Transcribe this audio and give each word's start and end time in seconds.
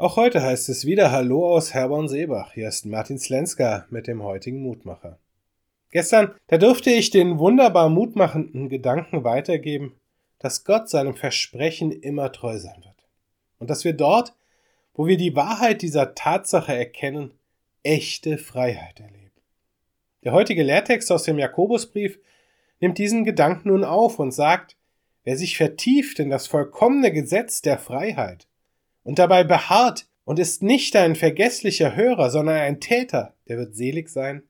Auch 0.00 0.14
heute 0.14 0.44
heißt 0.44 0.68
es 0.68 0.86
wieder 0.86 1.10
Hallo 1.10 1.52
aus 1.52 1.74
Herborn-Seebach. 1.74 2.52
Hier 2.52 2.68
ist 2.68 2.86
Martin 2.86 3.18
Slenska 3.18 3.84
mit 3.90 4.06
dem 4.06 4.22
heutigen 4.22 4.62
Mutmacher. 4.62 5.18
Gestern, 5.90 6.36
da 6.46 6.56
durfte 6.56 6.90
ich 6.90 7.10
den 7.10 7.40
wunderbar 7.40 7.88
mutmachenden 7.88 8.68
Gedanken 8.68 9.24
weitergeben, 9.24 9.96
dass 10.38 10.62
Gott 10.62 10.88
seinem 10.88 11.16
Versprechen 11.16 11.90
immer 11.90 12.30
treu 12.30 12.60
sein 12.60 12.80
wird. 12.84 13.08
Und 13.58 13.70
dass 13.70 13.82
wir 13.82 13.92
dort, 13.92 14.36
wo 14.94 15.08
wir 15.08 15.16
die 15.16 15.34
Wahrheit 15.34 15.82
dieser 15.82 16.14
Tatsache 16.14 16.72
erkennen, 16.72 17.34
echte 17.82 18.38
Freiheit 18.38 19.00
erleben. 19.00 19.32
Der 20.22 20.30
heutige 20.30 20.62
Lehrtext 20.62 21.10
aus 21.10 21.24
dem 21.24 21.40
Jakobusbrief 21.40 22.20
nimmt 22.78 22.98
diesen 22.98 23.24
Gedanken 23.24 23.70
nun 23.70 23.82
auf 23.82 24.20
und 24.20 24.30
sagt, 24.30 24.76
wer 25.24 25.36
sich 25.36 25.56
vertieft 25.56 26.20
in 26.20 26.30
das 26.30 26.46
vollkommene 26.46 27.10
Gesetz 27.10 27.62
der 27.62 27.78
Freiheit, 27.78 28.47
und 29.08 29.18
dabei 29.18 29.42
beharrt 29.42 30.06
und 30.26 30.38
ist 30.38 30.62
nicht 30.62 30.94
ein 30.94 31.16
vergesslicher 31.16 31.96
Hörer, 31.96 32.28
sondern 32.28 32.56
ein 32.56 32.78
Täter, 32.78 33.32
der 33.48 33.56
wird 33.56 33.74
selig 33.74 34.10
sein 34.10 34.42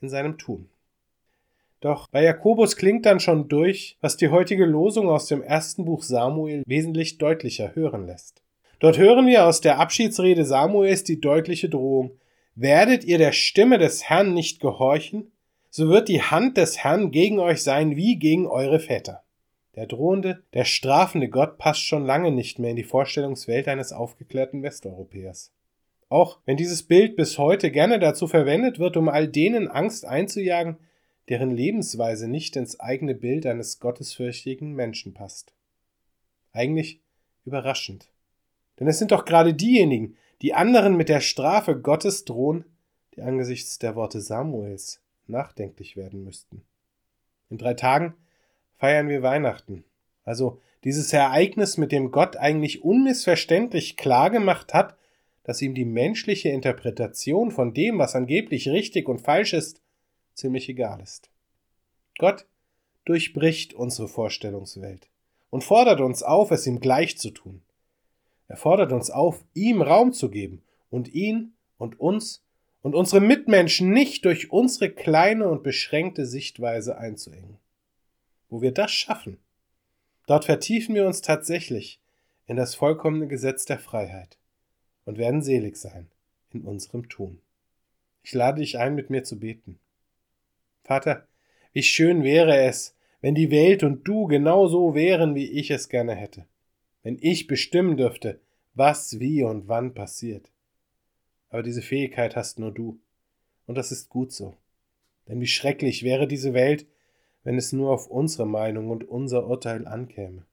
in 0.00 0.08
seinem 0.08 0.38
Tun. 0.38 0.68
Doch 1.80 2.08
bei 2.08 2.24
Jakobus 2.24 2.74
klingt 2.74 3.06
dann 3.06 3.20
schon 3.20 3.46
durch, 3.46 3.96
was 4.00 4.16
die 4.16 4.30
heutige 4.30 4.64
Losung 4.64 5.08
aus 5.08 5.26
dem 5.26 5.40
ersten 5.40 5.84
Buch 5.84 6.02
Samuel 6.02 6.64
wesentlich 6.66 7.18
deutlicher 7.18 7.76
hören 7.76 8.08
lässt. 8.08 8.42
Dort 8.80 8.98
hören 8.98 9.28
wir 9.28 9.46
aus 9.46 9.60
der 9.60 9.78
Abschiedsrede 9.78 10.44
Samuels 10.44 11.04
die 11.04 11.20
deutliche 11.20 11.68
Drohung 11.68 12.18
Werdet 12.56 13.04
ihr 13.04 13.18
der 13.18 13.30
Stimme 13.30 13.78
des 13.78 14.02
Herrn 14.02 14.34
nicht 14.34 14.58
gehorchen, 14.58 15.30
so 15.70 15.88
wird 15.88 16.08
die 16.08 16.22
Hand 16.22 16.56
des 16.56 16.78
Herrn 16.78 17.12
gegen 17.12 17.38
euch 17.38 17.62
sein 17.62 17.94
wie 17.94 18.16
gegen 18.16 18.48
eure 18.48 18.80
Väter. 18.80 19.22
Der 19.74 19.86
drohende, 19.86 20.42
der 20.52 20.64
strafende 20.64 21.28
Gott 21.28 21.56
passt 21.56 21.80
schon 21.80 22.04
lange 22.04 22.30
nicht 22.30 22.58
mehr 22.58 22.70
in 22.70 22.76
die 22.76 22.84
Vorstellungswelt 22.84 23.68
eines 23.68 23.92
aufgeklärten 23.92 24.62
Westeuropäers. 24.62 25.52
Auch 26.10 26.40
wenn 26.44 26.58
dieses 26.58 26.82
Bild 26.82 27.16
bis 27.16 27.38
heute 27.38 27.70
gerne 27.70 27.98
dazu 27.98 28.28
verwendet 28.28 28.78
wird, 28.78 28.98
um 28.98 29.08
all 29.08 29.28
denen 29.28 29.68
Angst 29.68 30.04
einzujagen, 30.04 30.76
deren 31.30 31.50
Lebensweise 31.50 32.28
nicht 32.28 32.54
ins 32.56 32.78
eigene 32.80 33.14
Bild 33.14 33.46
eines 33.46 33.80
gottesfürchtigen 33.80 34.74
Menschen 34.74 35.14
passt. 35.14 35.54
Eigentlich 36.52 37.00
überraschend. 37.46 38.10
Denn 38.78 38.88
es 38.88 38.98
sind 38.98 39.10
doch 39.10 39.24
gerade 39.24 39.54
diejenigen, 39.54 40.16
die 40.42 40.52
anderen 40.52 40.96
mit 40.96 41.08
der 41.08 41.20
Strafe 41.20 41.80
Gottes 41.80 42.26
drohen, 42.26 42.66
die 43.14 43.22
angesichts 43.22 43.78
der 43.78 43.94
Worte 43.94 44.20
Samuels 44.20 45.00
nachdenklich 45.26 45.96
werden 45.96 46.24
müssten. 46.24 46.62
In 47.48 47.56
drei 47.56 47.72
Tagen 47.72 48.14
feiern 48.82 49.08
wir 49.08 49.22
Weihnachten. 49.22 49.84
Also 50.24 50.60
dieses 50.82 51.12
Ereignis, 51.12 51.76
mit 51.76 51.92
dem 51.92 52.10
Gott 52.10 52.36
eigentlich 52.36 52.82
unmissverständlich 52.82 53.96
klargemacht 53.96 54.74
hat, 54.74 54.96
dass 55.44 55.62
ihm 55.62 55.72
die 55.72 55.84
menschliche 55.84 56.48
Interpretation 56.48 57.52
von 57.52 57.74
dem, 57.74 58.00
was 58.00 58.16
angeblich 58.16 58.68
richtig 58.68 59.08
und 59.08 59.20
falsch 59.20 59.52
ist, 59.52 59.80
ziemlich 60.34 60.68
egal 60.68 61.00
ist. 61.00 61.30
Gott 62.18 62.44
durchbricht 63.04 63.72
unsere 63.72 64.08
Vorstellungswelt 64.08 65.08
und 65.50 65.62
fordert 65.62 66.00
uns 66.00 66.24
auf, 66.24 66.50
es 66.50 66.66
ihm 66.66 66.80
gleich 66.80 67.16
zu 67.18 67.30
tun. 67.30 67.62
Er 68.48 68.56
fordert 68.56 68.90
uns 68.90 69.12
auf, 69.12 69.44
ihm 69.54 69.80
Raum 69.80 70.12
zu 70.12 70.28
geben 70.28 70.60
und 70.90 71.14
ihn 71.14 71.52
und 71.78 72.00
uns 72.00 72.42
und 72.82 72.96
unsere 72.96 73.20
Mitmenschen 73.20 73.92
nicht 73.92 74.24
durch 74.24 74.50
unsere 74.50 74.90
kleine 74.90 75.46
und 75.46 75.62
beschränkte 75.62 76.26
Sichtweise 76.26 76.98
einzuengen 76.98 77.58
wo 78.52 78.60
wir 78.60 78.72
das 78.72 78.92
schaffen, 78.92 79.38
dort 80.26 80.44
vertiefen 80.44 80.94
wir 80.94 81.06
uns 81.06 81.22
tatsächlich 81.22 82.00
in 82.46 82.56
das 82.56 82.74
vollkommene 82.74 83.26
Gesetz 83.26 83.64
der 83.64 83.78
Freiheit 83.78 84.36
und 85.06 85.16
werden 85.16 85.40
selig 85.40 85.76
sein 85.76 86.10
in 86.50 86.60
unserem 86.60 87.08
Tun. 87.08 87.40
Ich 88.22 88.34
lade 88.34 88.60
dich 88.60 88.78
ein, 88.78 88.94
mit 88.94 89.08
mir 89.08 89.24
zu 89.24 89.40
beten. 89.40 89.78
Vater, 90.84 91.26
wie 91.72 91.82
schön 91.82 92.24
wäre 92.24 92.58
es, 92.58 92.94
wenn 93.22 93.34
die 93.34 93.50
Welt 93.50 93.84
und 93.84 94.06
du 94.06 94.26
genau 94.26 94.66
so 94.66 94.94
wären, 94.94 95.34
wie 95.34 95.50
ich 95.50 95.70
es 95.70 95.88
gerne 95.88 96.14
hätte, 96.14 96.44
wenn 97.02 97.16
ich 97.22 97.46
bestimmen 97.46 97.96
dürfte, 97.96 98.38
was, 98.74 99.18
wie 99.18 99.42
und 99.44 99.66
wann 99.66 99.94
passiert. 99.94 100.52
Aber 101.48 101.62
diese 101.62 101.80
Fähigkeit 101.80 102.36
hast 102.36 102.58
nur 102.58 102.70
du, 102.70 103.00
und 103.66 103.76
das 103.76 103.92
ist 103.92 104.10
gut 104.10 104.30
so. 104.30 104.54
Denn 105.26 105.40
wie 105.40 105.46
schrecklich 105.46 106.02
wäre 106.02 106.28
diese 106.28 106.52
Welt, 106.52 106.86
wenn 107.44 107.58
es 107.58 107.72
nur 107.72 107.90
auf 107.90 108.06
unsere 108.06 108.46
Meinung 108.46 108.90
und 108.90 109.08
unser 109.08 109.46
Urteil 109.46 109.86
ankäme. 109.86 110.44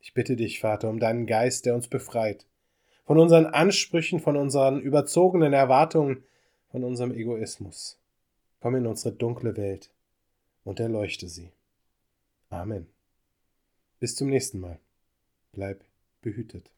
Ich 0.00 0.14
bitte 0.14 0.34
dich, 0.34 0.60
Vater, 0.60 0.90
um 0.90 0.98
deinen 0.98 1.26
Geist, 1.26 1.64
der 1.64 1.74
uns 1.74 1.86
befreit, 1.88 2.46
von 3.04 3.18
unseren 3.18 3.46
Ansprüchen, 3.46 4.20
von 4.20 4.36
unseren 4.36 4.80
überzogenen 4.80 5.52
Erwartungen, 5.52 6.24
von 6.70 6.82
unserem 6.82 7.12
Egoismus. 7.12 7.98
Komm 8.60 8.76
in 8.76 8.86
unsere 8.86 9.14
dunkle 9.14 9.56
Welt 9.56 9.90
und 10.64 10.80
erleuchte 10.80 11.28
sie. 11.28 11.50
Amen. 12.48 12.86
Bis 14.00 14.16
zum 14.16 14.28
nächsten 14.28 14.58
Mal. 14.58 14.80
Bleib 15.52 15.84
behütet. 16.20 16.72